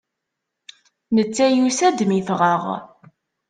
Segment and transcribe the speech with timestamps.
[1.15, 2.63] Netta yusa-d mi ffɣeɣ.